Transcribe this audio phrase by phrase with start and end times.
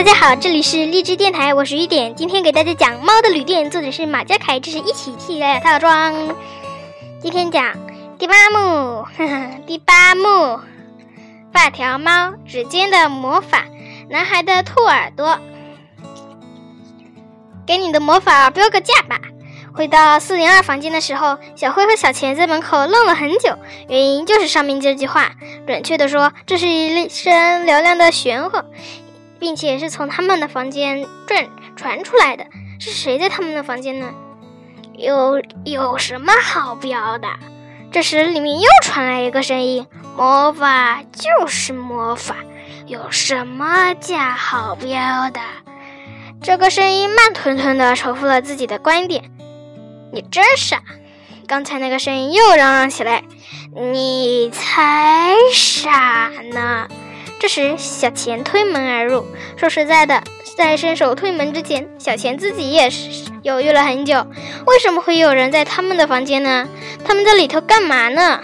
[0.00, 6.14] 大家好，这里是荔枝电台，我是雨点，今天给大家讲《猫的旅店》，作者是马家凯，这是一起替代套装。
[7.20, 7.74] 今天讲
[8.18, 10.58] 第八幕，呵呵，第八幕，
[11.52, 13.66] 发条猫指尖的魔法，
[14.08, 15.38] 男孩的兔耳朵，
[17.66, 19.20] 给你的魔法标个价吧。
[19.72, 23.56] 回到四零二房间的时候，小灰和小钱在门口愣了很久，
[23.88, 25.30] 原因就是上面这句话。
[25.64, 27.32] 准确的说，这是一声
[27.66, 28.64] 嘹亮的玄鹤，
[29.40, 32.46] 并且是从他们的房间传传出来的。
[32.78, 34.14] 是谁在他们的房间呢？
[34.94, 37.28] 有有什么好标的？
[37.90, 39.86] 这时，里面又传来一个声音
[40.16, 42.36] ：“魔法就是魔法，
[42.86, 45.40] 有什么价好标的？”
[46.42, 49.30] 这个声音慢吞吞地重复了自己的观点。
[50.12, 50.82] 你真傻！
[51.46, 53.24] 刚才那个声音又嚷嚷起来
[53.74, 56.88] ：“你才傻呢！”
[57.40, 59.24] 这时，小钱推门而入。
[59.56, 60.22] 说实在的，
[60.58, 63.08] 在伸手推门之前，小钱自己也是
[63.42, 64.26] 犹豫了很久。
[64.66, 66.68] 为什么会有人在他们的房间呢？
[67.02, 68.40] 他们在里头干嘛呢？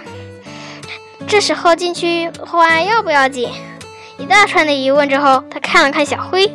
[1.28, 3.50] 这时候进去话要不要紧？
[4.16, 6.50] 一大串的疑问之后，他看了看小辉。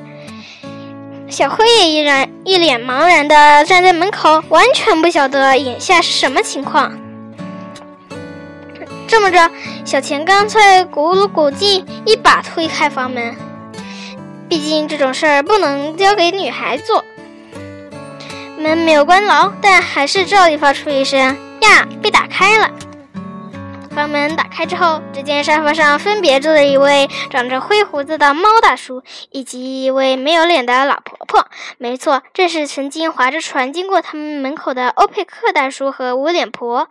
[1.30, 6.92] 小辉也依然一脸茫然地站在门口，完全不晓得眼下是什么情况。
[9.12, 9.52] 这么着，
[9.84, 13.36] 小钱干脆鼓了鼓劲，一把推开房门。
[14.48, 17.03] 毕竟这种事儿不能交给女孩做。
[18.58, 21.20] 门没有关牢，但还是照例发出一声
[21.59, 22.72] “呀”，被打开了。
[23.94, 31.48] 房门打开之后，只见沙发上分别坐了一位长着灰胡子的猫大叔，以及一位没有脸的老婆婆。
[31.78, 36.88] 没错，正是曾经划着船经过他们门口的欧佩克大叔和无脸婆。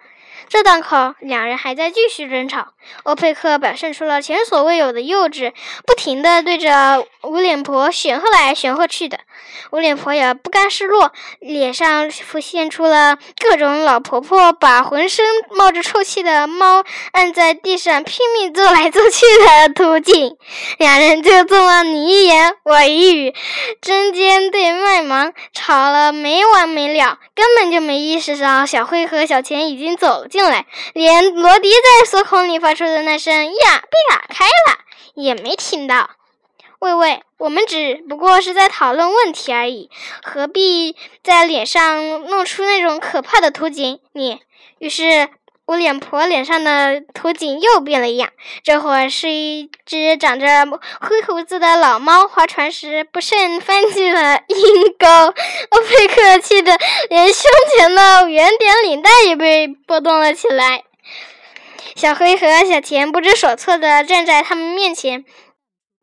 [0.51, 2.75] 这档口，两人还在继续争吵。
[3.05, 5.53] 欧佩克表现出了前所未有的幼稚，
[5.87, 9.19] 不停地对着无脸婆旋喝来旋喝去的。
[9.73, 20.37] 无脸婆也不甘示弱，脸上浮现出了各种老婆婆把浑身冒着臭气的猫按在地上拼命揍来揍去的图景。
[20.79, 23.35] 两人就这么你一言我一语，
[23.81, 34.79] 针尖对麦芒，吵了没完没了，根本就没意识到小慧和小钱已经走了进来，连罗迪在锁孔里发发出的那声“呀”被打开了
[35.15, 36.11] 也没听到。
[36.79, 39.91] 喂喂，我们只不过是在讨论问题而已，
[40.23, 40.95] 何必
[41.25, 43.99] 在脸上弄出那种可怕的图景？
[44.13, 44.39] 你，
[44.79, 45.31] 于是
[45.67, 48.31] 我脸婆脸上的图景又变了一样。
[48.63, 50.47] 这会儿是一只长着
[51.01, 55.09] 灰胡子的老猫划船时不慎翻进了阴沟，
[55.71, 60.85] 欧佩克气得连胸前的圆点领带也被拨动了起来。
[61.97, 65.25] 小黑和小田不知所措的站在他们面前。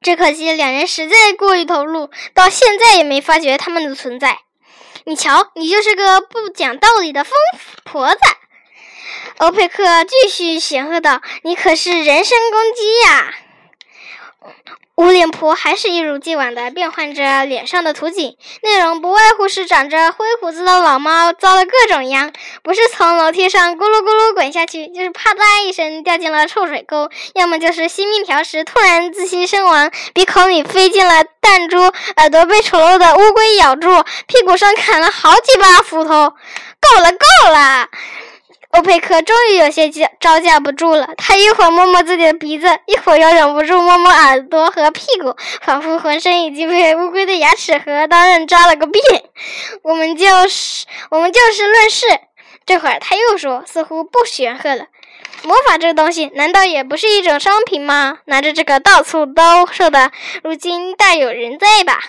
[0.02, 4.40] 只可惜，两人实在过于投入，到现在也没发觉他们的存在。
[5.06, 7.34] 你瞧，你就是个不讲道理的疯
[7.84, 8.20] 婆子！
[9.38, 13.34] 欧佩克继续显赫道：“你可是人身攻击呀！”
[14.98, 31.80] 无脸婆还是一如既往的变换着脸上的图景，内容不外乎是长着灰胡子的老猫遭了各种殃，不是从楼梯上咕噜咕噜滚下去，就是啪嗒一声掉进了臭水沟，要么就是吸面条时突然窒息身亡，鼻孔里飞进了弹珠，
[32.16, 33.88] 耳朵被丑陋的乌龟咬住，
[34.26, 36.34] 屁股上砍了好几把斧头。
[36.80, 37.88] 够了，够了！
[38.78, 49.02] 欧佩克终于有些招招架不住了，他一会儿摸摸自己的鼻子，一会儿又忍不住摸摸耳朵和屁股，仿佛浑身已经被乌龟的牙齿和刀刃扎了个遍。
[49.82, 52.06] 我们就是，我们就事论事。
[52.68, 54.86] 这会儿他又说，似乎不玄喝了。
[55.42, 58.20] 魔法这东西，难道也不是一种商品吗？
[58.26, 60.12] 拿着这个到处兜售的，
[60.44, 62.00] 如今大有人在吧？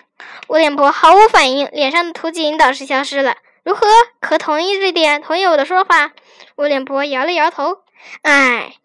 [0.48, 3.36] 无脸婆毫无反应，脸上的图景倒是消失了。
[3.68, 3.86] 如何？
[4.18, 5.20] 可同意这点？
[5.20, 6.12] 同意我的说法？
[6.56, 7.80] 无脸婆摇了摇头。
[8.22, 8.76] 唉，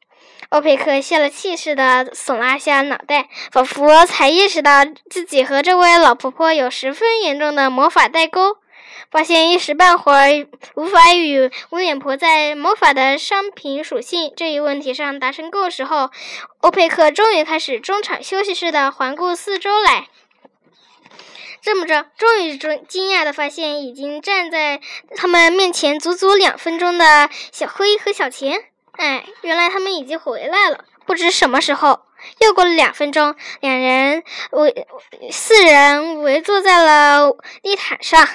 [0.50, 8.58] 欧佩克泄了气似的耸了下脑袋，仿佛才意识到自己和这位老婆婆有十分严重的魔法代沟。
[9.10, 16.10] 发现一时半会儿无法与无脸婆在魔法的商品属性这一问题上达成共识后，
[16.60, 20.10] 欧佩克终于开始中场休息似的环顾四周来。
[21.64, 24.82] 这么着，终于惊惊讶的发现，已经站在
[25.16, 28.66] 他们面前足足两分钟的小灰和小钱。
[28.92, 30.84] 哎，原来他们已经回来了。
[31.06, 32.02] 不知什么时候，
[32.40, 34.88] 又过了两分钟，两人围
[35.32, 37.32] 四人围坐在了
[37.62, 38.28] 地毯上。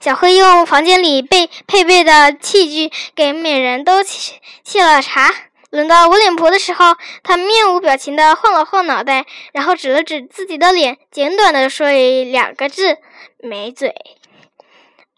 [0.00, 4.32] 小灰用房间里备配备的器具给每人都沏
[4.66, 5.32] 沏了茶。
[5.72, 9.24] 轮到无脸婆的时候，他面无表情地晃了晃脑袋，
[9.54, 12.98] 然后指了指自己的脸，简短地说了两个字
[13.40, 13.94] ：“没嘴。”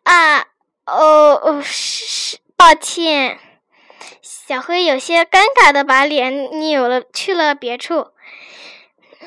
[0.04, 0.46] 啊，
[0.86, 3.40] 哦哦，是，抱歉。
[4.22, 8.12] 小灰有些尴尬地把脸扭了去了别处。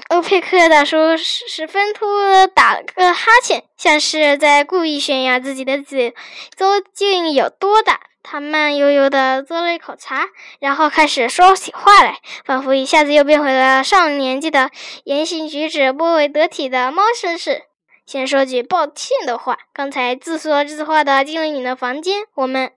[0.08, 6.16] 欧佩克大叔十十分突兀打了个哈欠，像是在故意炫耀自己的嘴
[6.56, 8.00] 究竟有多大。
[8.30, 10.28] 他慢悠悠地嘬了一口茶，
[10.60, 14.70] 然后开始说起话来，仿佛一下子又变回了上年纪的
[15.06, 17.64] 言行举止颇为得体的猫绅士。
[18.06, 22.26] 先说句抱歉的话，刚才自说自话的进了你的房间。
[22.36, 22.74] 我们，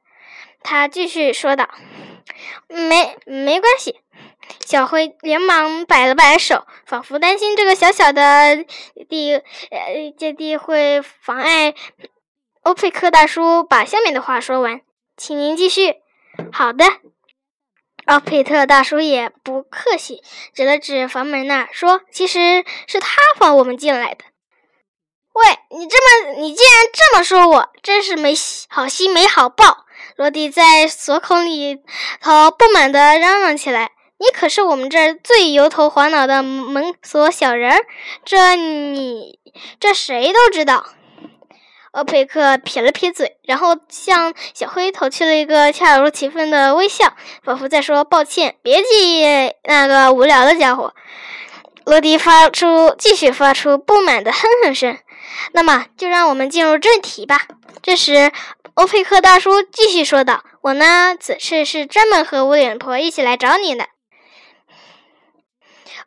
[0.62, 1.68] 他继续说道
[2.68, 3.98] ：“没，没关系。”
[4.64, 8.64] 小灰连忙摆了摆手，仿佛担心这个小小的
[9.08, 11.74] 地呃芥蒂会妨碍
[12.62, 14.80] 欧佩克大叔把下面的话说完。
[15.20, 15.96] 请您继续。
[16.50, 16.86] 好的，
[18.06, 20.22] 奥佩特大叔也不客气，
[20.54, 24.24] 指了指房门那儿，说：“其实是他放我们进来的。”
[25.34, 28.32] 喂，你这么，你竟然这么说我，真是没
[28.70, 29.84] 好心没好报！
[30.16, 31.76] 罗迪在锁孔里
[32.22, 37.86] 头不满地嚷嚷起来：“你可是我们这儿最油头滑脑的门锁小人儿，
[38.24, 39.38] 这你
[39.78, 40.88] 这谁都知道。”
[41.92, 50.94] 欧佩克撇了撇嘴，然后向小灰投去了一个恰如其分的微笑，仿佛在说：“抱歉，别介意那个无聊的家伙。”
[51.84, 54.98] 罗迪发出继续发出不满的哼哼声。
[55.52, 57.42] 那么，就让我们进入正题吧。
[57.82, 58.30] 这时，
[58.74, 63.86] 欧佩克大叔继续说道：“我呢，此次是专门和无脸婆一起来找你的。”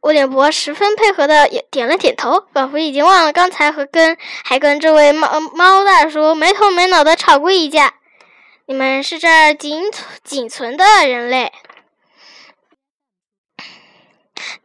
[0.03, 7.93] 乌脸婆十分配合的也点了点头，仿佛已经忘了刚才和跟还跟这位猫猫大叔没头没脑的吵过一架。
[8.65, 9.83] 你们是这儿仅
[10.23, 11.53] 仅存的人类。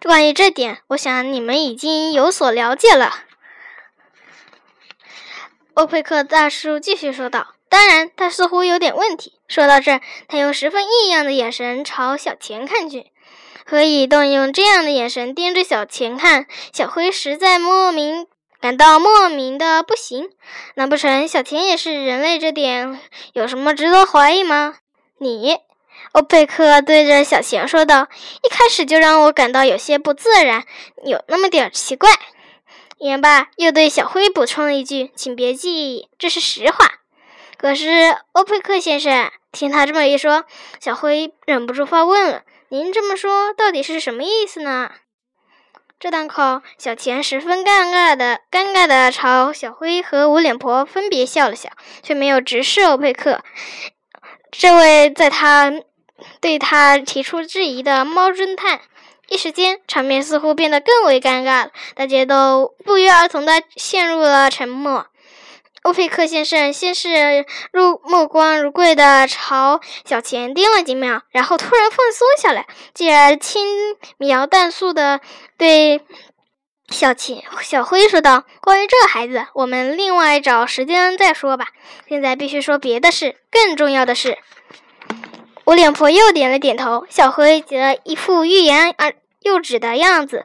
[0.03, 3.25] 关于这点，我想你们已经有所了解了。
[5.75, 13.13] 欧佩克大叔继续说道：“当然，他似乎有点问题。”说到这，他用十分异样的眼神朝小钱看去。
[13.71, 16.47] 何以动用这样的眼神盯着小钱看？
[16.73, 18.27] 小灰实在莫名
[18.63, 20.31] 感到莫名的不行。
[20.77, 22.39] 难不成小钱也是人类？
[22.39, 22.99] 这点
[23.35, 24.77] 有什么值得怀疑吗？
[25.19, 25.59] 你，
[26.13, 28.09] 欧贝克对着小钱说道
[28.43, 30.65] ：“一开始就让我感到有些不自然，
[31.05, 32.09] 有那么点奇怪。”
[32.97, 36.87] 言罢，又对小灰补充了一句：“请别介意，这是实话。”
[37.59, 40.47] 可是，欧佩克先生听他这么一说，
[40.81, 42.45] 小灰忍不住发问了。
[42.71, 44.91] 您这么说到底是什么意思呢？
[45.99, 51.71] 这档口，小钱十分尴尬的、尴尬的朝小灰和无脸婆分别笑了笑，
[52.03, 53.43] 却没有直视欧佩克
[54.51, 55.73] 这位在他
[56.43, 58.83] 对他提出质疑的猫侦探。
[59.29, 65.07] 一时间，场面似乎变得更为尴尬了，大家都不约而同的陷入了沉默。
[65.89, 75.21] 欧佩克先生先是入目光如炬的朝小钱盯了几秒，然后突然放松下来，继而轻描淡写的
[75.57, 76.03] 对
[76.91, 81.69] 小钱、小灰说道：“关于这孩子，我们另外找时间再说吧。
[82.07, 84.37] 现在必须说别的事，更重要的事。”
[85.65, 90.45] 我脸婆又点了点头，小灰则一副欲言而又止的样子。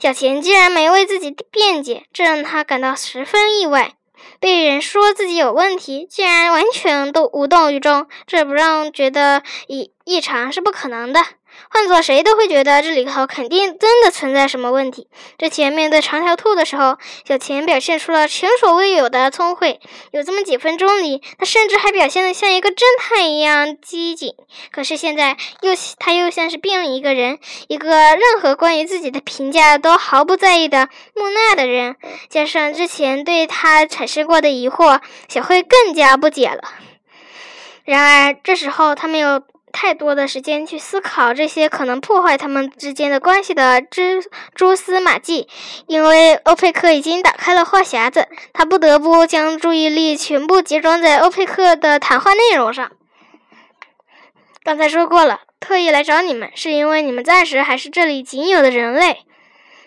[0.00, 3.92] 小钱竟然没为自己辩解，这让他感到十分意外。
[4.38, 11.20] 被人说自己有问题，竟然完全都无动于衷，这不让觉得异异常是不可能的。
[11.68, 15.08] 换做谁都会觉得这里头肯定真的存在什么问题。
[15.38, 19.80] 之前面对长条兔的时候，小钱表现出了前所未有的聪慧。
[20.12, 24.34] 有这么几分钟里，他甚至还表现得像一个侦探一样机警。
[24.72, 27.38] 可是现在，又他又像是变了一个人，
[27.68, 31.96] 一个任何关于自己的评价都毫不在意的木讷的人。
[32.28, 36.62] 加上之前对他产生过的疑惑，小慧更加不解了。
[37.84, 39.42] 然而这时候，他没有。
[39.72, 44.02] 太多的时间去思考这些可能破坏他们之间的关系的蛛
[44.54, 45.48] 蛛丝马迹，
[45.86, 52.92] 因为欧佩克已经打开了话匣子，他不得不将注意力全部集中在欧佩克的谈话内容上。
[54.62, 59.24] 刚才说过了，特意来找你们，是因为你们暂时还是这里仅有的人类。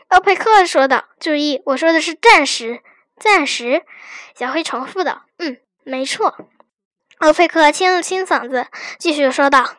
[0.09, 2.81] 欧佩克说道：“注意，我说的是暂时，
[3.19, 3.83] 暂时。”
[4.37, 6.35] 小黑重复道：“嗯，没错。”
[7.23, 8.67] 欧佩克清了清嗓子，
[8.99, 9.75] 继续说道：“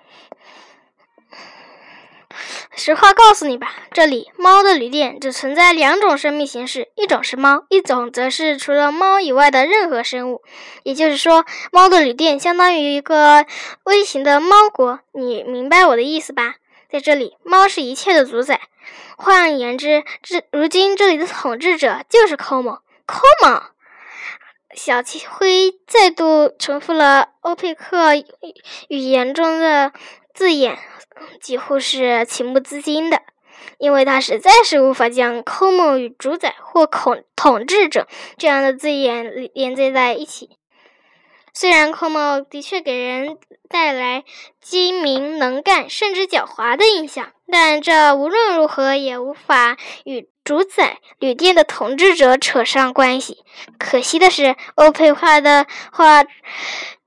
[2.74, 10.42] 实话告诉你吧，这里猫的旅店只存在两种生命形式，一种是猫，一种则是除了猫以外的任何生物。
[10.84, 13.44] 也就是说，猫的旅店相当于一个
[13.84, 15.00] 微型的猫国。
[15.12, 16.54] 你明白我的意思吧？”
[16.90, 18.58] 在这里，猫是一切的主宰。
[19.18, 22.78] 换言之，这如今这里的统治者就是抠门。
[23.04, 23.60] 抠门。
[24.75, 28.16] 小灰再度重复了欧佩克
[28.88, 29.93] 语言中的
[30.35, 30.78] 字眼，
[31.40, 33.23] 几乎是情不自禁的，
[33.78, 40.50] 因为他实在是无法将抠门与主宰或统统治者这样的字眼连接在一起。
[41.52, 43.38] 虽然寇某的确给人
[43.69, 44.25] 带来
[44.61, 53.38] 精明能干甚至狡猾的印象，但这无论如何也无法与主宰旅店的统治者扯上关系。
[53.78, 56.22] 可惜的是，欧佩画的话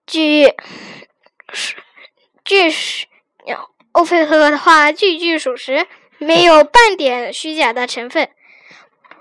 [0.06, 0.56] 句
[2.44, 2.72] 句
[3.92, 5.88] 欧佩克的话句句属实，
[6.20, 8.30] 没有半点虚假的成分。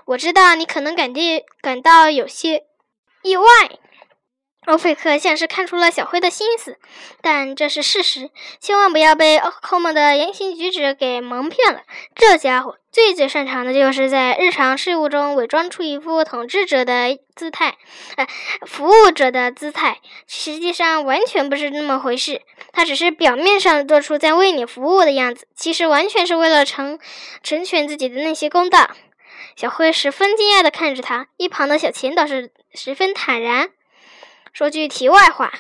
[0.05, 2.65] 我知道你可能感觉感到有些
[3.23, 3.45] 意外。
[4.67, 6.77] 欧菲克像是看出了小灰的心思，
[7.23, 8.31] 但这是事实，
[8.61, 11.83] 千万不要被寇莫的言行举止给蒙骗了。
[12.15, 17.77] 这家伙最最擅长的就是在日常事务中伪装出一副统治者的姿态，
[18.17, 18.27] 呃，
[18.67, 22.43] 服务者的姿态，实际上完全不是那么回事。
[22.73, 26.99] 他只是表面上做出在为你服务的样子，其实完全是为了成
[27.43, 28.91] 成全自己的那些公道。
[29.55, 33.71] 小灰十分惊讶地看着他，一旁的小钱倒是十分坦然。
[34.57, 35.53] 说句题外话，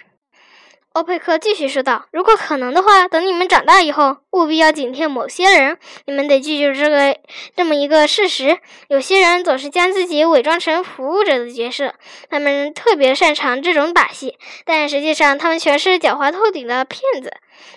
[0.94, 5.76] 欧佩克继续说道：“如果可能的话，等你们长大以后，务必要警惕某些人。
[6.06, 7.14] 你们得记住这个
[7.54, 8.56] 这么一个事实：
[8.88, 11.92] 有些人总是将自己伪装成服务者的角色，
[12.30, 17.30] 他们特别擅长这种把戏，但实际上他们全是狡猾透顶的骗子。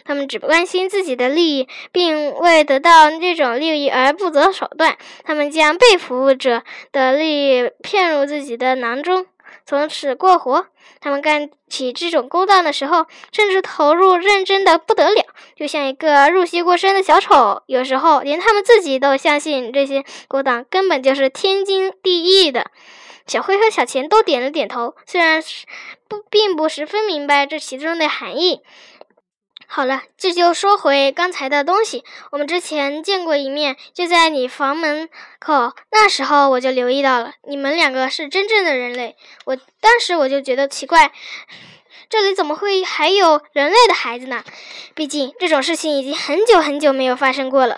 [0.05, 4.95] 他们只关心自己的利益，并为得到这种利益而不择手段。
[5.25, 9.25] 他们将被服务者的利益骗入自己的囊中。”
[9.65, 10.67] 从此过活，
[10.99, 15.25] 他们干起这种勾当的时候，甚至投入认真的不得了，
[15.55, 17.63] 就像一个入戏过深的小丑。
[17.67, 22.71] 有时候，连他们自己都相信这些勾当根本就是天经地义的。
[23.27, 25.67] 小辉和小钱都点了点头，虽然是
[26.07, 28.61] 不并不十分明白这其中的含义。
[29.71, 32.03] 好了，这就说回刚才的东西。
[32.31, 35.07] 我们之前见过一面，就在你房门
[35.37, 35.73] 口。
[35.91, 39.15] 那时候我就留意到了，你们两个是真正的人类。
[39.45, 41.11] 我当时我就觉得奇怪，
[42.09, 44.43] 这里怎么会还有人类的孩子呢？
[44.95, 47.77] 毕竟这种事情已经很久很久没有发生过了。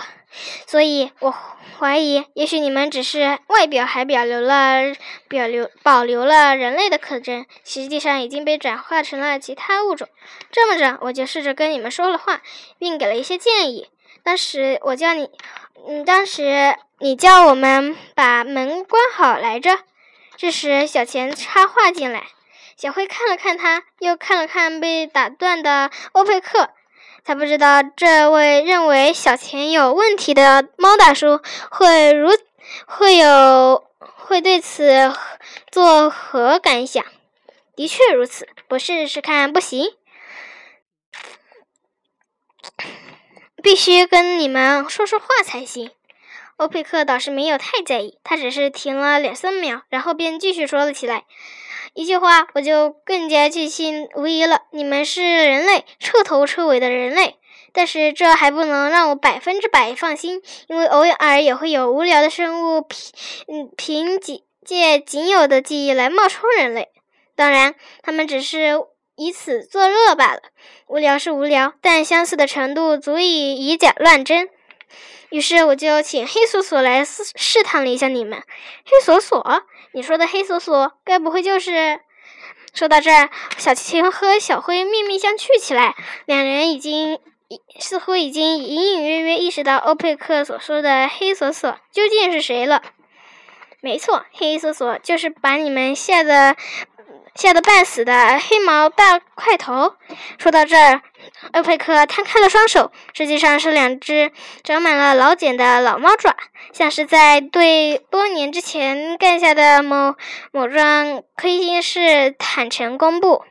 [0.65, 1.33] 所以，我
[1.77, 4.93] 怀疑，也许你们只是外表还保留了、
[5.29, 10.07] 保留保留了人类的特征，实际上已经被转化成了其他物种。
[10.51, 12.41] 这么着，我就试着跟你们说了话，
[12.79, 13.89] 并给了一些建议。
[14.23, 15.29] 当时我叫你，
[15.87, 19.79] 嗯，当时你叫我们把门关好来着。
[20.37, 22.23] 这时，小钱插话进来，
[22.77, 26.69] 小灰看了看他，又看了看被打断的欧佩克。
[27.23, 32.29] 他不知道这位认为小钱有问题的猫大叔会如
[32.85, 35.13] 会有会对此
[35.71, 37.05] 作何感想。
[37.75, 39.85] 的确如此，不试试看不行。
[43.63, 45.91] 必须跟你们说说话才行。
[46.57, 51.25] 欧佩克倒是没有太在意，他只是停了两三秒，然后便继续说了起来。
[51.93, 54.61] 一句话，我就更加确信无疑了。
[54.71, 57.35] 你们是人类，彻头彻尾的人类。
[57.73, 63.13] 但是这还不能让我百分之百放心，因为偶尔也会有无聊的生物凭
[63.47, 64.19] 嗯凭
[64.65, 66.89] 借仅有的记忆来冒充人类。
[67.35, 68.75] 当然，他们只是
[69.15, 70.41] 以此作乐罢了。
[70.87, 74.49] 无聊是无聊，但相似的程度足以以假乱真。
[75.31, 78.43] 于是我就请黑索索来试试探了一下你们。
[78.85, 79.63] 黑索索。
[79.93, 81.99] 你说的黑索索，该不会就是……
[82.73, 85.95] 说到这儿，小青和小灰面面相觑起来。
[86.25, 87.19] 两人已经
[87.77, 92.81] 似乎已经隐隐约约意识到欧佩克所说的黑索索究竟是谁了。
[93.81, 96.55] 没错，黑索索就是把你们吓得
[97.35, 99.95] 吓得半死的黑毛大块头。
[100.37, 101.01] 说到这儿。
[101.53, 104.31] 欧佩克摊开了双手，实际上是两只
[104.63, 106.35] 长满了老茧的老猫爪，
[106.73, 110.15] 像是在对多年之前干下的某
[110.51, 113.43] 某桩亏心事坦诚公布。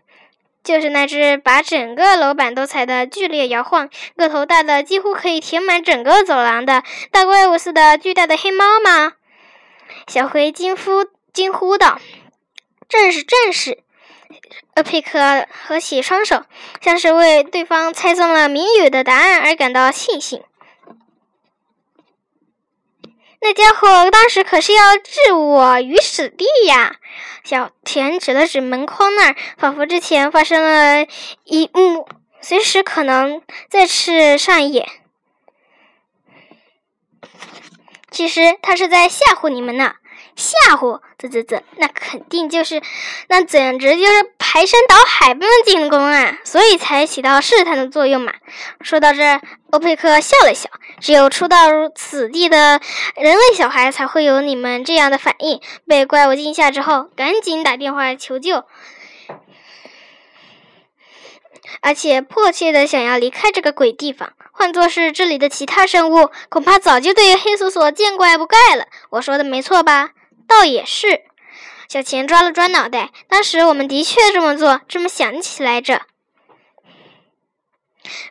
[0.62, 9.12] 就是那只把整个楼板都踩得剧烈摇晃、个头大的几乎可以填满整个走廊的大怪物似的巨大的黑猫吗？
[10.06, 11.98] 小灰惊呼惊呼道
[12.90, 13.82] ：“正是，正是。”
[14.76, 16.44] 欧佩克合起双手，
[16.80, 20.44] 像是为对方猜中了谜语的答案而感到庆幸。
[23.40, 26.96] 那家伙当时可是要置我于死地呀！
[27.42, 31.06] 小田指了指门框那儿，仿佛之前发生了
[31.44, 32.06] 一幕，
[32.40, 34.86] 随时可能再次上演。
[38.10, 39.94] 其实他是在吓唬你们呢。
[40.40, 42.82] 吓唬，啧啧啧，那肯定就是，
[43.28, 46.38] 那简直就是排山倒海般的进攻啊！
[46.42, 48.32] 所以才起到试探的作用嘛。
[48.80, 50.70] 说到这，欧佩克笑了笑。
[50.98, 52.80] 只有初到此地的
[53.16, 55.60] 人类小孩才会有你们这样的反应。
[55.86, 58.64] 被怪物惊吓之后，赶紧打电话求救，
[61.80, 64.32] 而且迫切的想要离开这个鬼地方。
[64.52, 68.84] 换作是这里的其他生物，恐怕早就对黑索索见怪不怪了。
[69.10, 70.10] 我说的没错吧？
[70.50, 71.22] 倒也是，
[71.88, 73.12] 小钱抓了抓脑袋。
[73.28, 76.02] 当时我们的确这么做，这么想起来着。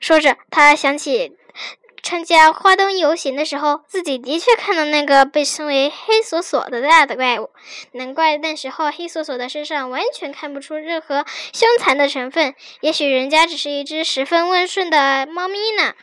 [0.02, 1.38] 说着，他想起
[2.04, 7.52] 参加花灯游行的时候，自己的确看到那个被称为黑索索的大的怪物。
[7.94, 12.54] 难怪那时候黑索索的身上完全看不出任何凶残的成分。
[12.82, 15.94] 也许人家只是一只十分温顺的猫咪呢。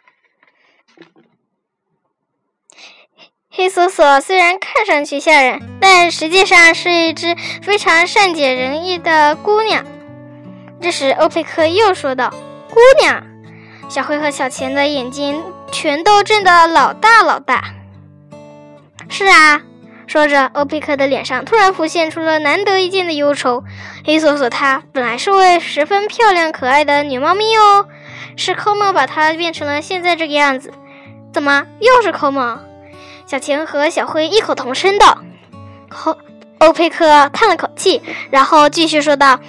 [3.59, 9.83] 黑索索虽然看上去吓人，但实际上是一只非常善解人意的姑娘。
[10.79, 12.29] 这时，欧佩克又说道
[12.69, 13.23] ：“姑娘。”
[13.89, 17.65] 小灰和小钱的眼睛全都睁得老大老大。
[19.09, 19.63] 是啊，
[20.07, 23.65] 说着，欧佩克的脸上突然浮现出了难得一见的忧愁。
[24.05, 27.89] 黑索索她本来是位十分漂亮可爱的女猫咪哦，
[28.37, 30.75] 是科莫把她变成了现在这个样子。
[31.33, 32.61] 怎么又是科莫？
[33.27, 35.19] 小晴和小灰异口同声道
[36.05, 36.17] ：“欧
[36.59, 39.41] 欧佩克叹了口气，然后继续说道：‘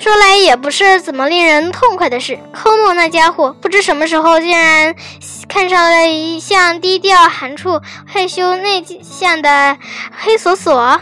[0.00, 2.38] 说来也不是怎么令人痛快的事。
[2.54, 4.94] 科莫那家伙不知什么时候竟然
[5.46, 7.64] 看上了一向低调、含蓄、
[8.06, 9.76] 害羞、内向的
[10.16, 10.98] 黑索索，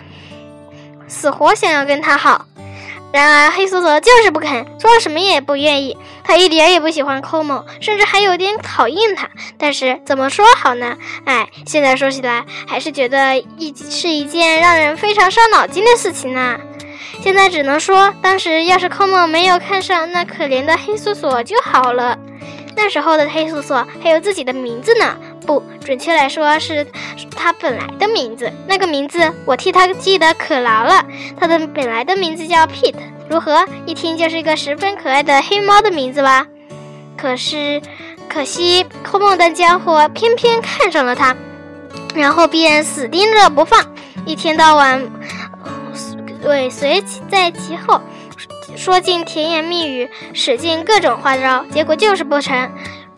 [1.07, 2.47] 死活想要跟他好。’”
[3.17, 5.97] 然而黑索索就是不肯，说什么也不愿意。
[6.23, 9.27] 他一点也不喜欢抠某，甚至还有点讨厌他。
[9.57, 10.99] 但是怎么说好呢？
[11.25, 16.59] 哎，现在说起来，还是觉得一是一件让人非常伤脑筋的事情呢。
[17.23, 22.19] 现在只能说，当时要是抠某没有看上那可怜的黑索索就好了。
[22.77, 26.85] 那时候的黑索索还有自己的名字呢，不准确来说是
[27.37, 28.53] 他本来的名字。
[28.67, 31.07] 那个名字我替他记得可牢了，
[31.39, 32.95] 他的本来的名字叫 Pete，
[33.31, 33.65] 如何？
[33.87, 36.47] 一听就是一个十分可爱的黑猫的名字吧？
[37.17, 37.81] 可是，
[38.29, 41.35] 可惜空梦的家伙偏偏看上了他，
[42.15, 43.81] 然后便死盯着不放，
[44.27, 45.03] 一天到晚
[46.45, 48.01] 尾随在其后。
[48.77, 52.71] 说尽甜言蜜语，使尽各种花招，结果就是不成。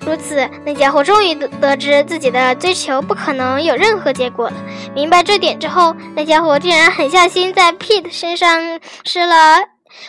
[0.08, 4.56] 如此，那家伙终于得得知自己的追求不可能有任何结果了。
[4.94, 9.58] 明白这点之后，那家伙竟然狠下心，在 Pete 身上施了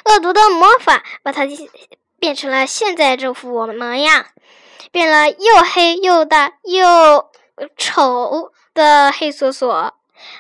[0.06, 1.42] 恶毒的魔法，把他
[2.18, 4.26] 变成了现在这副模样，
[4.94, 5.38] 变了又
[5.70, 7.26] 黑又大又
[7.76, 9.94] 丑的黑索索。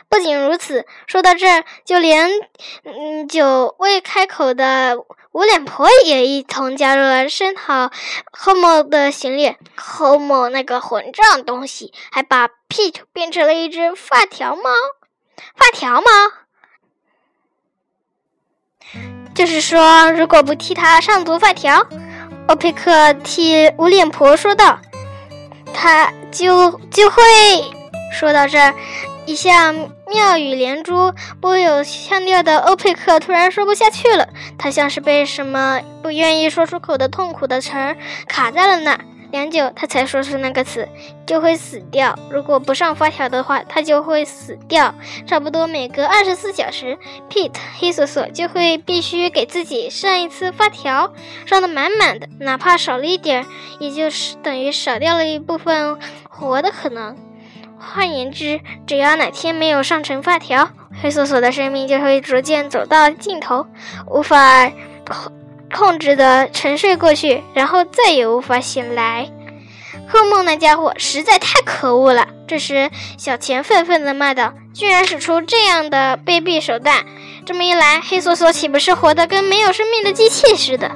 [0.07, 2.29] 不仅如此，说到这儿，就连
[2.85, 4.95] 嗯久未开口的
[5.31, 7.91] 无脸婆也一同加入了声讨
[8.33, 9.57] Homo 的行列。
[9.77, 14.63] Homo 那个混账东西，还把 pet 变成了一只发条猫。
[15.55, 16.11] 发条猫，
[19.33, 21.85] 就是说，如果不替他上足发条，
[22.47, 24.79] 欧佩克替无脸婆说道，
[25.73, 27.21] 他就就会。
[28.11, 28.73] 说到这儿。
[29.29, 29.75] 一向
[30.07, 37.95] 妙语连珠、颇有腔调的欧佩克突然说不下去了，他像是被什么不愿意说出口的痛苦的词儿
[38.27, 38.99] 卡在了那。
[39.29, 40.89] 良久，他才说出那个词
[41.27, 42.17] ：“就会死掉。
[42.31, 44.95] 如果不上发条的话，他就会死掉。
[45.27, 46.97] 差不多每隔二十四小时
[47.29, 51.13] ，Pete 黑索索就会必须给自己上一次发条，
[51.45, 53.45] 上的满满的，哪怕少了一点，
[53.79, 57.15] 也就是等于少掉了一部分活的可能。”
[57.79, 60.69] 换言之，只要哪天没有上成发条，
[61.01, 63.65] 黑索索的生命就会逐渐走到尽头，
[64.07, 64.69] 无法
[65.07, 65.31] 控
[65.73, 69.29] 控制的沉睡过去，然后再也无法醒来。
[70.11, 72.27] 噩梦那家伙实在太可恶了！
[72.47, 77.05] 这时，小钱愤愤地骂道：“居然使出这样的卑鄙手段！
[77.45, 80.91] 这么一来，黑索索岂不是活得跟没有生命的机器似的？”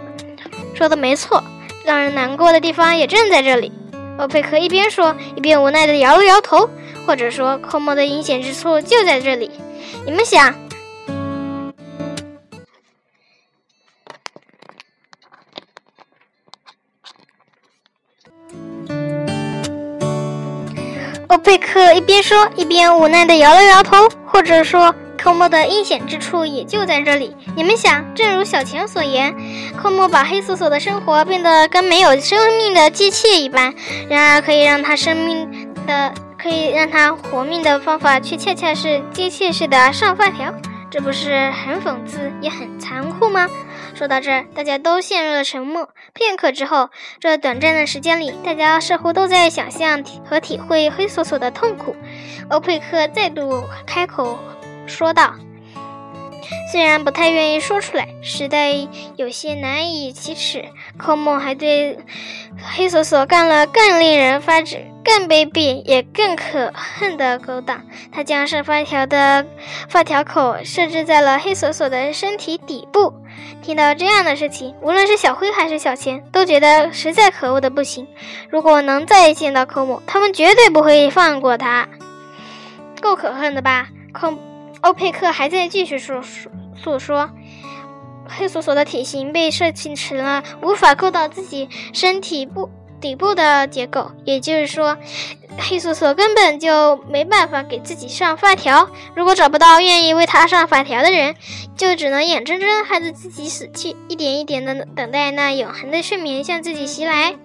[0.74, 1.44] 说的没错，
[1.86, 3.72] 让人难过的地方也正在这里。
[4.20, 6.70] 欧佩克一边说，一边无奈地摇了摇头，
[7.06, 9.50] 或者说，科莫的阴险之处就在这里。
[10.06, 10.54] 你们想？
[21.28, 24.94] 欧佩克一边说，一边无奈地摇了摇头，或者说。
[25.24, 27.34] 科莫的阴险之处也就在这里。
[27.56, 29.34] 你们想，正如小钱所言，
[29.78, 33.74] 科莫把黑索索的生活变得跟没有生命的机器一般。
[34.10, 40.54] 然而，可以让他生命的，可以让他活命的方法，却恰恰是机械式的上发条，
[40.92, 43.48] 这不是很讽刺也很残酷吗？
[43.96, 45.88] 说到这儿，大家都陷入了沉默。
[46.14, 46.90] 片刻之后，
[47.22, 51.96] 这短暂的时间里，大家似乎都在想象和体会黑索索的痛苦。
[52.50, 54.38] 欧佩克再度开口
[54.86, 55.34] 说道。
[56.72, 58.74] 虽然不太愿意说出来，实在
[59.16, 60.66] 有些难以启齿，
[60.98, 61.98] 寇梦还对
[62.76, 67.82] 黑索索干了更令人发指、更卑鄙也更可恨的勾当。
[68.12, 69.46] 他将上发条的
[69.88, 73.14] 发条口设置在了黑索索的身体底部。
[73.62, 78.08] 听到这样的事情，无论是小灰还是小钱，都觉得实在可恶的不行。
[78.50, 81.88] 如果能再见到寇梦，他们绝对不会放过他。
[83.00, 84.34] 够可恨的吧，寇。
[84.84, 87.30] 欧佩克还在继续诉诉诉说，
[88.28, 92.70] 黑索索的体型被设计成了无法够到自己身体部
[93.00, 94.98] 底部的结构，也就是说，
[95.58, 98.90] 黑索索根本就没办法给自己上发条。
[99.16, 101.36] 如果找不到愿意为他上发条的人，
[101.78, 107.36] 就只能眼睁睁看着自己死去，一点一点的等待那永恒的睡眠向自己袭来。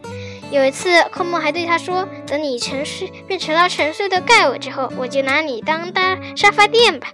[0.50, 7.08] 有一次，科莫还对他说：“等你沉睡变成了沉睡的盖我之后，我就拿你当搭沙发垫吧，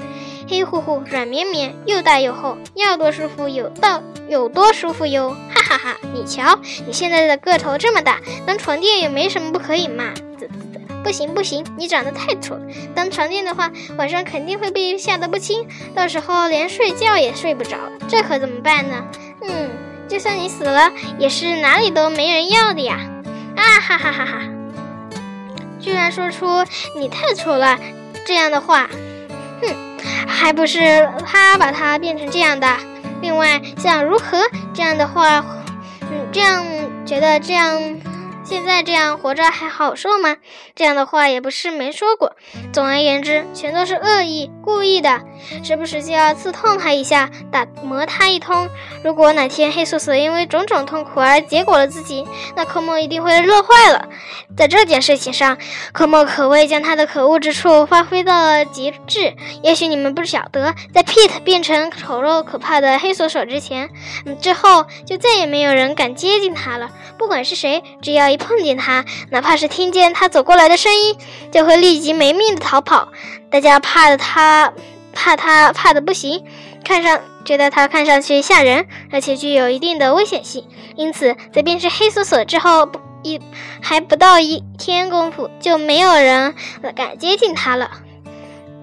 [0.48, 5.30] 黑乎乎、软绵绵、又大又厚，要多舒服有到有多舒服哟！
[5.50, 5.96] 哈哈哈！
[6.14, 10.14] 你瞧，你现在的个头这么大，当床垫也没什么不可以嘛？
[10.38, 12.60] 啧啧啧，不行不行，你长得太丑了，
[12.94, 13.68] 当床垫的话，
[13.98, 17.76] 晚上肯定会被吓得不轻，到时候连睡觉也睡不着，
[18.08, 19.04] 这可怎么办呢？
[19.42, 19.70] 嗯，
[20.08, 23.00] 就算你死了，也是哪里都没人要的呀！”
[23.56, 24.40] 啊哈哈哈哈！
[25.80, 26.64] 居然说出
[26.98, 27.78] “你太丑了”
[28.26, 28.88] 这样的话，
[29.60, 32.66] 哼，还不是他把他变成这样的。
[33.20, 34.38] 另外，像如何
[34.72, 35.44] 这样的话，
[36.00, 36.64] 嗯，这样
[37.06, 37.80] 觉得这样。
[38.44, 40.36] 现在这样活着还好受吗？
[40.76, 42.36] 这样的话也不是没说过。
[42.72, 45.22] 总而言之，全都是恶意、故意的，
[45.62, 48.68] 时不时就要刺痛他一下，打磨他一通。
[49.02, 54.08] 如果哪天黑索索因为种种痛苦而结果了自己，那科莫一定会乐坏了。
[54.56, 55.56] 在这件事情上，
[55.92, 59.34] 科莫可谓将他的可恶之处发挥到了极致。
[59.62, 63.90] 也许你们不晓得，在 Pete 变成丑陋可怕的黑索索之前，
[64.26, 66.90] 嗯之后就再也没有人敢接近他了。
[67.16, 71.16] 不管是谁，只要一碰见他，哪怕是听见他走过来的声音，
[71.52, 73.08] 就会立即没命的逃跑。
[73.48, 74.72] 大家怕的他，
[75.12, 76.44] 怕他怕的不行，
[76.84, 80.66] 看上觉得他看上去吓人，而且具有一定的危险性。
[80.96, 83.40] 因此，在变成黑索索之后，不一
[83.80, 86.54] 还不到一天功夫，就没有人
[86.96, 87.90] 敢接近他了。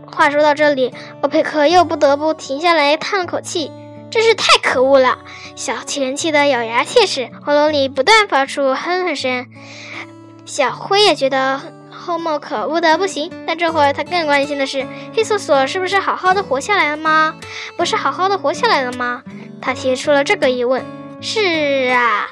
[0.10, 3.72] 话说到这里，欧佩克又不得不停下来叹了口气。
[4.12, 5.20] 真是太可恶了！
[5.56, 9.48] 小钱气得咬牙切齿，喉咙里不断发出哼哼声。
[10.46, 17.36] 小灰也觉得后莫可恶的不行，但这会儿他更关心的是黑索索是不是好好的活下来了吗？
[17.78, 19.24] 不是好好的活下来了吗？
[19.62, 20.84] 他提出了这个疑问。
[21.22, 22.28] 是啊，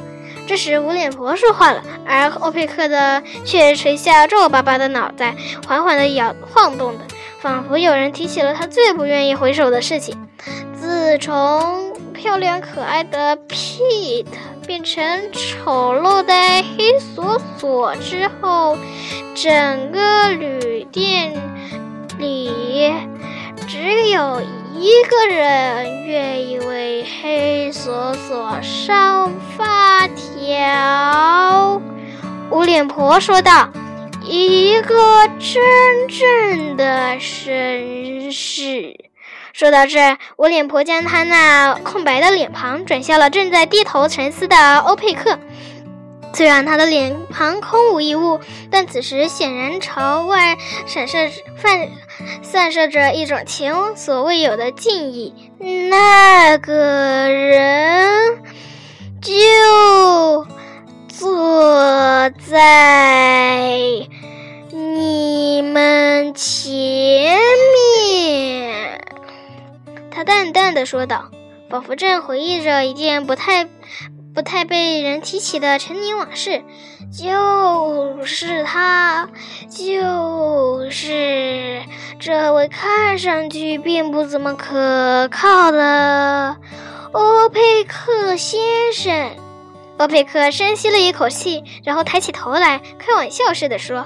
[0.48, 7.06] 这时无脸婆说话了，而欧佩克的却垂下皱巴巴的脑袋，缓缓地摇晃动的，
[7.39, 10.28] 仿佛有人提起了他最不愿意回首的事情。
[10.89, 14.25] 自从漂亮可爱的 Pete
[14.65, 18.75] 变成丑陋的黑索索之后，
[19.36, 21.34] 整个旅店
[22.17, 22.91] 里
[23.67, 24.41] 只有
[24.75, 31.80] 一个人愿意为黑索索上发条。
[32.49, 33.69] 无脸婆说道
[34.25, 39.06] ：“一个真正的绅士。”
[39.60, 45.38] 说到这，我脸婆将她那空白的脸庞转向了正在低头沉思的欧佩克。
[46.34, 48.39] 虽然他的脸庞空无一物，
[48.72, 51.17] 但此时显然朝外闪射、
[51.58, 51.89] 泛
[52.41, 55.52] 散射着一种前所未有的敬意。
[55.89, 56.74] 那个
[57.30, 58.41] 人
[59.22, 60.48] 就
[61.10, 63.78] 坐在
[64.72, 67.38] 你们前
[68.08, 69.02] 面。
[70.12, 71.32] 他淡淡的说道，
[71.69, 73.67] 仿佛正回忆着一件不太、
[74.34, 76.63] 不太被人提起的陈年往事。
[77.12, 79.30] 就是他，
[79.69, 81.82] 就是
[82.19, 86.58] 这位看上去并不怎么可靠的
[87.12, 88.60] 欧佩克先
[88.93, 89.32] 生。
[89.98, 94.06] 欧佩克深吸了一口气，然后抬起头来，开玩笑似的说：“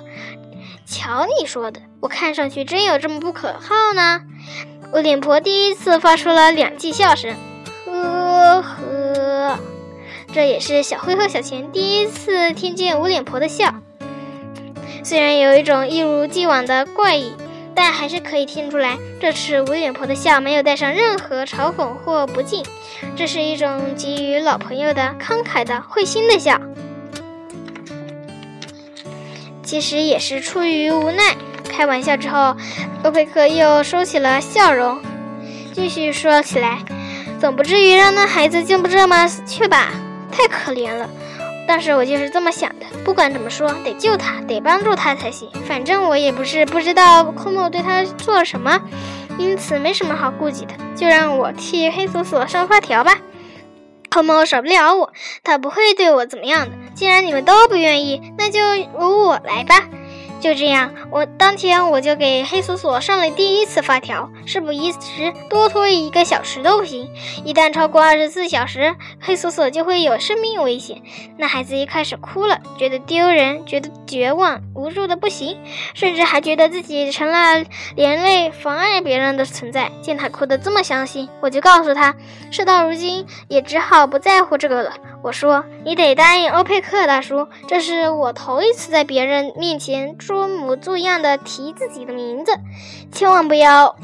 [0.88, 4.22] 瞧你说的，我看上去真有这么不可靠呢？”
[4.94, 7.36] 我脸婆第一次发出了两记笑声，
[7.84, 9.58] 呵呵，
[10.32, 13.74] 这也是小灰和小钱第一次听见无脸婆的笑。
[15.04, 17.34] 虽然有一种一如既往的怪异，
[17.74, 22.64] 但还是可以听出来，这次无脸婆的笑没有带上任何嘲讽或不敬，
[23.16, 26.62] 这是一种给予老朋友的慷慨的会心的笑。
[29.64, 31.36] 其实也是出于无奈。
[31.76, 32.56] 开玩笑之后，
[33.04, 35.02] 欧佩克又收起了笑容，
[35.74, 36.78] 继续说起来
[37.42, 39.90] ：“总不至于让那孩子就这么死去吧？
[40.32, 41.10] 太可怜了。
[41.68, 42.86] 当时我就是这么想的。
[43.04, 45.50] 不管怎么说，得救他，得帮助他才行。
[45.66, 48.80] 反正我也不是不知道科莫对他做了什么，
[49.40, 50.74] 因此没什么好顾忌的。
[50.96, 53.18] 就让我替黑索索上发条吧。
[54.10, 55.12] 科莫少不了我，
[55.44, 56.72] 他不会对我怎么样的。
[56.94, 59.88] 既然你们都不愿意，那就由我来吧。”
[60.44, 67.10] 就这样，我当天我就给黑索索上了第一次发条，事不宜迟，多拖一个小时都不行。
[67.46, 71.02] 一旦超过二十四小时，黑索索就会有生命危险。
[71.38, 75.58] 那孩子一开始哭了，觉得丢人，觉得绝望，无助的不行，
[75.94, 77.64] 甚至还觉得自己成了
[77.96, 79.90] 连累、妨碍别人的存在。
[80.02, 82.16] 见他哭得这么伤心，我就告诉他，
[82.52, 84.92] 事到如今也只好不在乎这个了。
[85.24, 92.52] 我说：“你得答应欧佩克大叔，这是我头一次在别人面前如母猪一样的提自己的名字，
[93.12, 93.96] 千万不要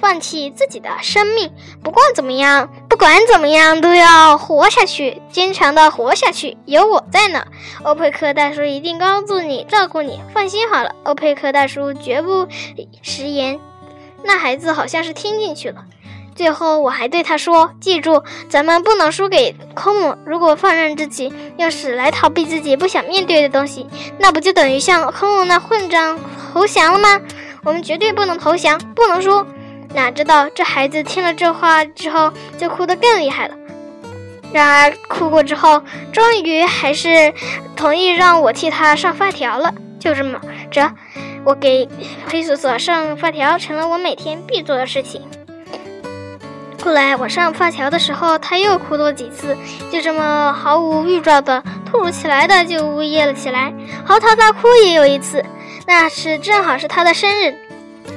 [0.00, 1.52] 放弃自己的生命。
[1.82, 6.58] 不管怎么样，不管怎么样，都要活下去，坚强的活下去。
[6.66, 7.46] 有我在呢，
[7.84, 10.20] 欧佩克大叔一定帮助你，照顾你。
[10.34, 12.48] 放心好了，欧佩克大叔绝不
[13.02, 13.60] 食言。
[14.24, 15.84] 那孩子好像是听进去了。”
[16.36, 20.14] 最后，我还对他说：“记住，咱们不能输给科姆。
[20.26, 23.86] 如果放任自己，要是来逃避自己不想面对的东西，
[24.18, 26.18] 那不就等于向科姆那混账
[26.52, 27.20] 投降了吗？
[27.64, 29.44] 我们绝对不能投降，不能输。”
[29.94, 33.54] 哪知道这孩子听了这话之后，就哭得更厉害了。
[34.52, 37.32] 然而，哭过之后，终于还是
[37.74, 39.72] 同意让我替他上发条了。
[39.98, 40.38] 就这么
[40.70, 40.92] 着，
[41.44, 41.88] 我给
[42.28, 45.22] 黑索索上发条成了我每天必做的事情。
[46.86, 49.56] 后来我上发条的时候，他又哭多几次，
[49.90, 55.44] 就这么毫无预兆的、突如其来的就呜咽了起来，嚎啕大哭也有一次。
[55.84, 57.56] 那是正好是他的生日，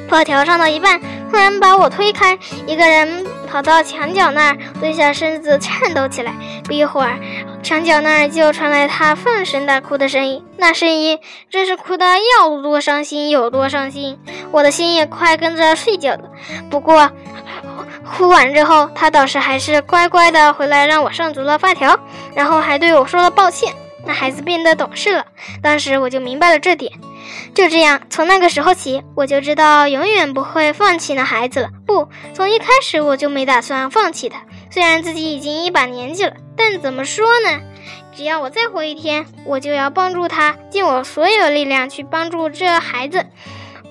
[0.08, 1.01] 发条上到一半，
[1.32, 6.32] 突然把我推开，一个人跑到墙角那儿，蹲下身子颤抖起来。
[6.65, 7.17] 不一会儿，
[7.63, 11.17] 墙角那儿就传来他放声大哭的声音，那声音
[11.49, 14.19] 真是哭得要多伤心有多伤心，
[14.51, 16.25] 我的心也快跟着碎掉了。
[16.69, 17.10] 不过。
[18.10, 22.00] 哭完之后，他倒是还是乖乖的回来让我上足了发条，
[22.36, 23.74] 然后还对我说了抱歉。
[24.06, 25.26] 那孩子变得懂事了，
[25.62, 26.91] 当时我就明白了这点。
[27.54, 31.69] 就这样，从那个时候起，我就知道永远不会放弃那孩子了。
[31.86, 34.41] 不，从一开始我就没打算放弃他。
[34.72, 37.60] 虽然自己已经一把年纪了，但怎么说呢？
[38.15, 43.26] 只要我再活一天，我就要帮助他，尽我所有力量去帮助这孩子。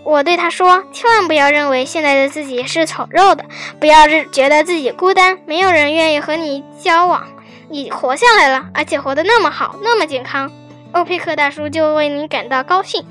[0.08, 3.44] 我对他说：“千万不要认为现在的自己是丑陋的，
[3.78, 7.28] 不要觉得自己孤单，没有人愿意和你交往。
[7.68, 10.50] 你活下来了，而且活得那么好，那么健康，
[10.92, 13.04] 欧佩克大叔就为你感到高兴，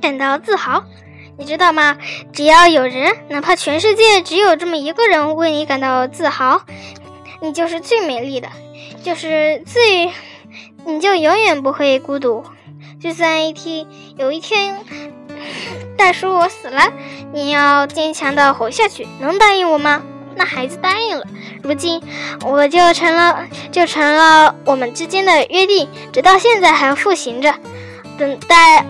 [0.00, 0.84] 感到自豪。
[1.36, 1.98] 你知道吗？
[2.32, 6.62] 只要有人，哪怕全世界只有这么一个人为你感到自豪，
[7.42, 8.48] 你就是最美丽的，
[9.02, 10.10] 就是最，
[10.86, 12.42] 你就永远不会孤独。
[12.98, 14.78] 就算一天有一天。”
[15.96, 16.92] 大叔，我死了，
[17.32, 20.02] 你要坚强的活下去，能答应我吗？
[20.34, 21.24] 那孩子答应了。
[21.62, 22.02] 如今，
[22.44, 27.54] 我就成了，就成了我们之间的约定，直到现在还复行着。
[28.18, 28.84] 等待，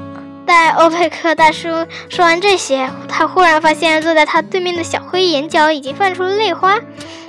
[0.44, 1.68] 待欧佩克大叔
[2.09, 6.80] 说完这些，他忽然发现坐在他对面的小灰眼角已经泛出了泪花。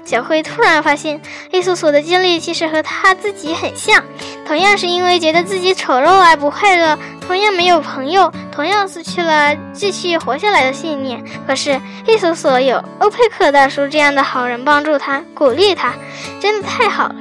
[0.07, 4.01] 小灰突然发现，黑索索的经历其实和她自己很像，
[4.45, 11.21] 同样是因为觉得自己丑陋而不快乐，同样没有朋友，同样失去了继续活下来的信念。
[11.45, 15.93] 可是黑索索有欧佩克大叔这样的好人帮助他，鼓励他，
[16.39, 17.15] 真的太好了。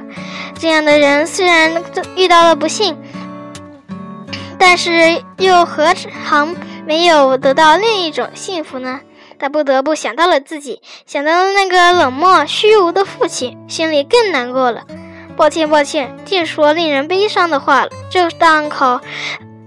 [0.57, 1.83] 这样的人虽然
[2.15, 2.97] 遇到了不幸，
[4.57, 9.01] 但是又何尝没有得到另一种幸福呢？
[9.39, 14.83] 他不得不想到了自己，想到了那个冷漠虚无的父亲，心里更难过了。
[15.35, 17.91] 抱歉，抱歉，净说令人悲伤的话了。
[18.09, 18.99] 这档口，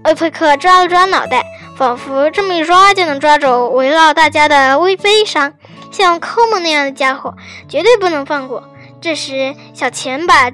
[0.03, 1.45] 欧佩克抓了抓脑袋，
[1.77, 5.53] 仿佛这么一抓就能抓走围绕大家的微悲伤。
[5.91, 7.35] 像科莫那样的家伙，
[7.69, 8.63] 绝对不能放过。
[8.99, 10.51] 这时，小钱把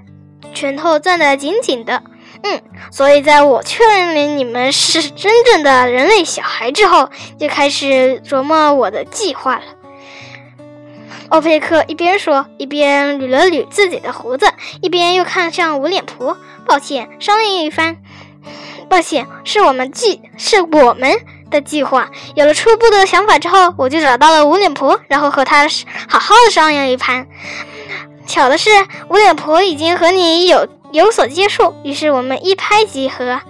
[0.54, 2.04] 拳头攥得紧紧的。
[2.44, 9.64] 嗯，所以在我确认了你们是真正的人类小孩之后，就开始琢磨我的计划了。
[11.30, 14.48] 欧佩克一边说，一边捋了捋自己的胡子，
[14.82, 16.38] 一边又看向无脸婆。
[16.66, 17.98] 抱歉，商量一番，
[18.90, 21.18] 抱歉，是我们计是我们
[21.50, 22.10] 的计划。
[22.36, 25.68] 有了初步的想法之后，我就找到了无脸婆，然后和他
[26.08, 27.28] 好好的商量一番。
[28.26, 28.70] 巧的是，
[29.10, 33.42] 无脸婆已经和你有有所接触，于是我们一拍即合。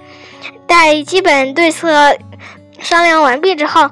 [0.66, 2.18] 待基本对策
[2.80, 3.90] 商量完毕之后，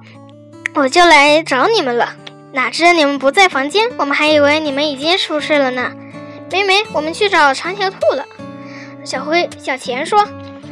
[0.73, 2.15] 我就来找你们了。
[2.51, 5.91] 哪知你们不在房间，我们还以为你们已经出事了呢。
[6.51, 8.25] 没没，我们去找长条兔了。
[9.03, 10.25] 小灰、小钱说：“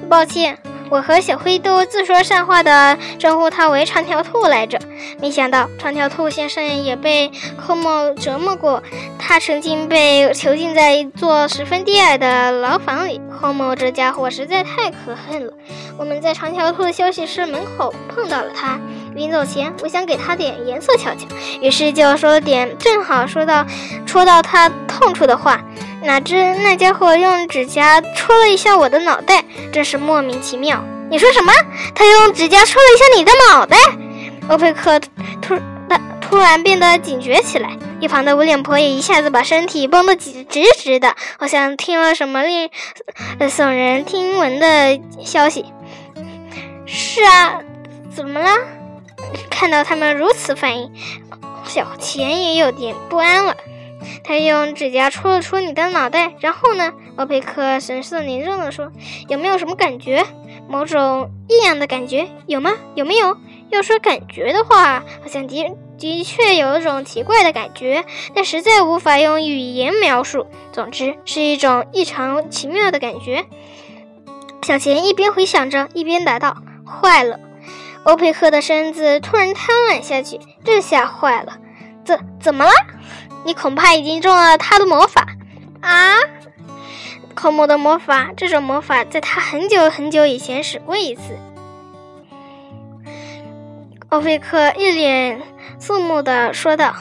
[0.10, 0.58] 抱歉，
[0.94, 4.80] 我和小灰都自说善话的称呼他为长条兔来着。
[5.20, 8.84] 没想到长条兔先生也被寇莫折磨过，
[9.18, 13.20] 他曾经被囚禁在一座十分低矮的牢房里。
[13.42, 15.54] 寇莫这家伙实在太可恨了。
[15.98, 18.80] 我们在长条兔的休息室门口碰到了他。
[19.16, 21.26] 临走前，我想给他点颜色瞧瞧，
[21.60, 23.66] 于是就说了点正好说到
[24.06, 25.60] 戳到他痛处的话。”
[26.04, 30.84] 哪知那家伙用指甲戳了一下我的脑袋，真是莫名其妙。
[31.10, 31.54] 你说什么？
[31.96, 33.78] 他用指甲戳了一下你的脑袋？
[34.50, 35.10] 欧佩克突
[35.42, 35.62] 突
[36.20, 42.70] 突然变得警觉起来，一旁的无脸婆也一下子把身体绷得直直直的，好像听了什么令
[43.40, 45.66] 耸人听闻的消息。
[46.86, 47.62] 是啊，
[48.14, 48.50] 怎么了？
[49.50, 50.92] 看到他们如此反应，
[51.66, 53.56] 小钱也有点不安了。
[54.24, 56.94] 他用指甲戳了戳你的脑袋，然后呢？
[57.16, 58.92] 欧佩克神色凝重地说
[59.30, 60.26] ：“有没有什么感觉？
[60.68, 62.28] 某种异样的感觉？
[62.48, 62.72] 有吗？
[62.96, 63.38] 有没有？
[63.70, 70.48] 要说感觉的话，好像的的确有一种奇怪的感觉，但实在无法用语言描述。
[70.72, 73.46] 总之，是一种异常奇妙的感觉。”
[74.64, 77.40] 小钱一边回想着，一边答道：“坏了！”
[78.04, 81.58] 欧佩克的身子突然瘫软下去，这下坏了！
[82.04, 82.72] 怎怎么了？
[83.46, 85.28] 你恐怕已经中了他的魔法
[85.82, 86.16] 啊！
[87.36, 91.38] 寇莫的魔法，这种魔法在他很久很久以前使过一次。
[94.10, 95.42] 欧菲克一脸
[95.80, 96.96] 肃穆地说道：“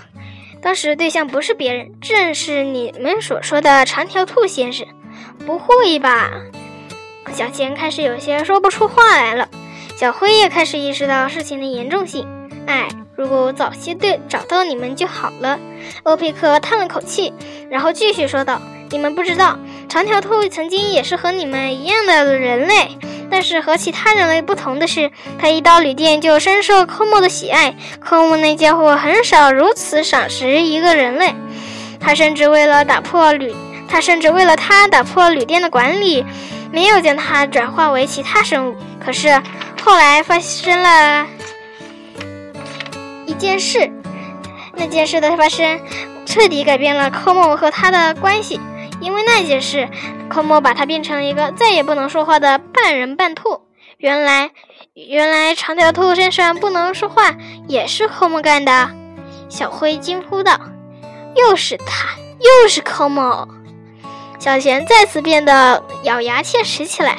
[0.63, 4.87] 当时对象不是别人，正是你们所说的长条兔先生。”
[5.45, 6.31] 不会吧？
[7.33, 9.49] 小贤开始有些说不出话来了。
[9.97, 12.27] 小灰也开始意识到事情的严重性。
[12.67, 12.89] 哎。
[13.15, 15.59] 如果我早些对找到你们就好了。
[16.03, 17.33] 欧佩克叹了口气，
[17.71, 22.97] 然后继续说道：“你们不知道，长条兔曾经也是和你们一样的人类，
[23.31, 27.75] 但是和其他人类不同的是，他一到旅店就深受科莫的喜爱。
[28.01, 31.35] 科莫那家伙很少如此赏识一个人类，
[32.01, 33.55] 他甚至为了打破旅，
[33.89, 36.25] 他甚至为了他打破旅店的管理，
[36.73, 38.77] 没有将他转化为其他生物。
[39.05, 39.29] 可是
[39.85, 41.27] 后来发生了。”
[43.33, 43.91] 一件事，
[44.77, 45.81] 那件事的发生
[46.27, 48.61] 彻底改变了科莫和他的关系。
[49.01, 49.89] 因为那件事，
[50.29, 53.63] 科莫把他变成了一个再也不能说话的半人半兔。
[53.97, 54.51] 原来，
[54.93, 57.35] 原来长条兔身上不能说话
[57.67, 58.91] 也是科莫干的。
[59.49, 60.61] 小灰惊呼道
[61.35, 63.49] ：“又是他，又是科莫！”
[64.39, 67.17] 小贤再次变得咬牙切齿起来。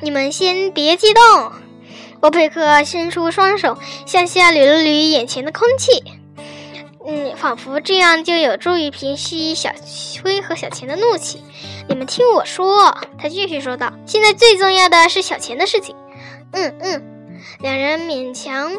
[0.00, 1.52] 你们先别激动。
[2.20, 6.02] 欧佩克伸出双手向下捋了捋眼前的空气，
[7.06, 9.70] 嗯，仿佛这样就有助于平息小
[10.22, 11.42] 灰和小钱的怒气。
[11.88, 15.94] 你们听我说，他继续说道：“现在最重要的是小钱的事情。”
[16.52, 18.72] 嗯嗯，两人勉强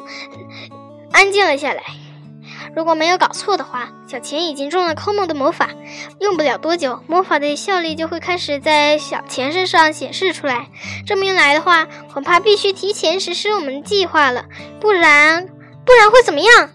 [1.12, 1.82] 安静了下来。
[2.76, 5.70] 如果没有搞错的话，小钱已经中了寇梦的魔法，
[6.20, 10.68] 用不了多久，魔法的效力就会开始在小钱身上显示出来。
[11.06, 14.46] 这么一来的话，恐怕必须提前实施我们的计划了，
[14.80, 15.48] 不然，
[15.86, 16.70] 不然会怎么样？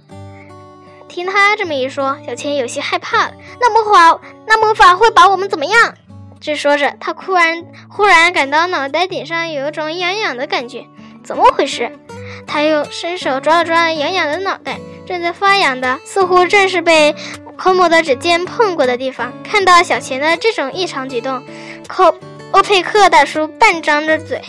[1.09, 3.35] 听他这么一说，小钱有些害怕了。
[3.61, 5.95] 那魔法，那魔法会把我们怎么样？
[6.41, 10.85] 正说着，他忽然忽然感到脑袋顶上有一种痒痒的感觉，
[11.23, 11.99] 怎么回事？
[12.47, 14.79] 他又伸手抓了抓痒痒的脑袋。
[15.07, 17.15] 正在发痒的，似乎正是被
[17.57, 19.33] 科莫的指尖碰过的地方。
[19.43, 21.43] 看到小钱的这种异常举动，
[21.87, 22.15] 科
[22.53, 24.43] 欧佩克大叔半张着嘴，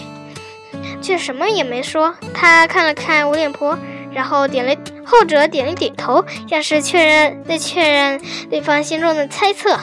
[1.01, 2.15] 却什么也没说。
[2.33, 3.77] 他看了看无脸婆，
[4.13, 4.75] 然后点了
[5.05, 9.79] 后者点了点头，像是确认在确认对方心中的猜测。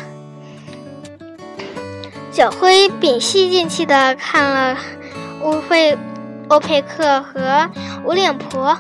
[2.31, 4.79] 小灰屏息静气地看了
[5.43, 5.99] 乌菲
[6.49, 7.71] 欧佩克和
[8.05, 8.79] 无脸婆。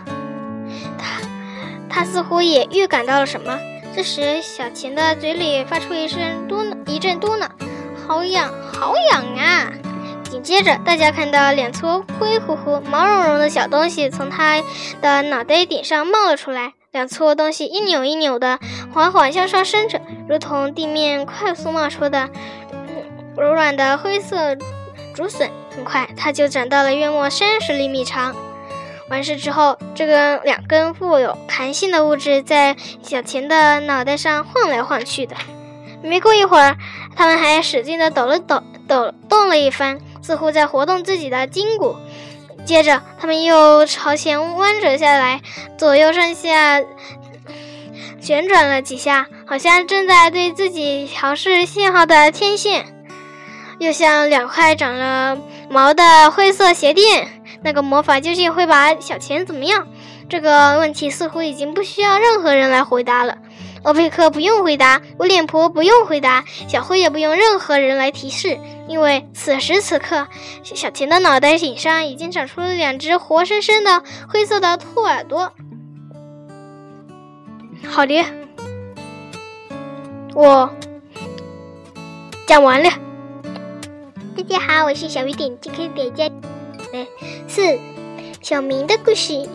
[1.92, 3.58] 他似乎也预感到了什么。
[3.94, 7.46] 这时，小琴的嘴里发出一声嘟囔，一阵嘟囔
[8.08, 9.70] ：“好痒，好痒啊！”
[10.30, 14.62] 紧接着，大家看到两撮灰乎乎、毛茸茸的小东西从他
[15.02, 16.72] 的脑袋顶上冒了出来。
[16.90, 18.58] 两撮东西一扭一扭的，
[18.94, 22.30] 缓缓向上升着，如同地面快速冒出的
[23.36, 24.56] 柔软的灰色
[25.14, 25.50] 竹笋。
[25.74, 28.34] 很快，它就长到了约莫三十厘米长。
[29.12, 35.36] 完事之后，这个两根富有弹性的物质在小钱的脑袋上晃来晃去的。
[36.02, 36.78] 没过一会儿，
[37.14, 41.94] 它们还使劲地抖了抖，抖动了一番，似乎在活动自己的筋骨。
[42.64, 45.42] 接着，它们又朝前弯折下来，
[45.76, 46.80] 左右上下
[48.18, 52.86] 旋转了几下，好像正在对自己调试信号的天线，
[53.78, 55.36] 又像两块长了
[55.68, 57.41] 毛的灰色鞋垫。
[57.64, 59.86] 那个魔法究竟会把小钱怎么样？
[60.28, 63.38] 这个问题似乎已经不需要任何人来回答了。
[63.82, 68.58] 欧佩克不用回答，我脸婆不用回答，小灰也不用任何人来提示，
[68.88, 70.28] 因为此时此刻，
[70.62, 75.52] 小钱的脑袋顶上已经长出了两只活生生的灰色的兔耳朵。
[77.88, 78.24] 好的，
[80.34, 80.70] 我
[82.46, 82.90] 讲完了。
[84.36, 86.30] 大家好，我是小雨点，可以点赞。
[87.48, 87.78] 四，
[88.40, 89.48] 小明的故事。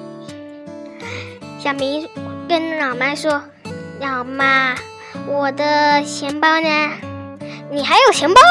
[1.59, 2.07] 小明
[2.47, 3.43] 跟老妈说
[4.01, 4.75] ：“老妈，
[5.27, 6.91] 我的钱包呢？
[7.71, 8.41] 你还有钱包？”“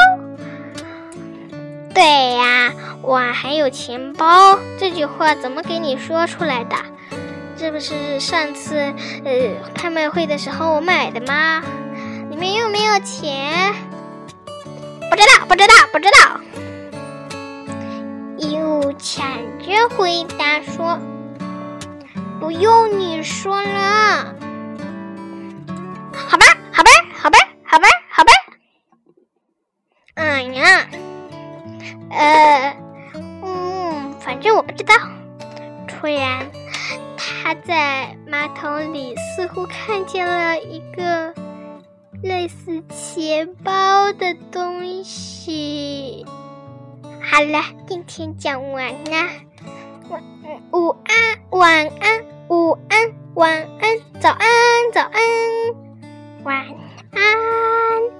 [1.93, 2.03] 对
[2.35, 6.75] 呀，我还有钱包。”这句话怎么给你说出来的？
[7.57, 8.77] 这不是上次
[9.25, 9.33] 呃
[9.73, 11.63] 拍卖会的时候我买的吗？
[12.29, 13.73] 里面又没有钱？
[15.09, 16.39] 不知道，不知道，不知道。
[18.37, 19.25] 又抢
[19.59, 20.99] 着回答说
[22.39, 24.35] ：“不用你说了，
[26.13, 28.31] 好吧，好吧，好吧，好吧，好吧。”
[30.15, 30.87] 哎呀，
[32.11, 32.77] 呃，
[33.43, 34.93] 嗯，反正我不知道。
[35.87, 36.51] 突然，
[37.17, 41.33] 他在马桶里似乎看见了一个
[42.21, 46.23] 类似钱包的东西。
[47.29, 49.11] 好了，今天讲完了。
[50.09, 50.23] 晚
[50.71, 54.47] 午安，晚安，午安，晚安，早安，
[54.93, 55.21] 早安，
[56.45, 56.65] 晚
[57.11, 58.16] 安。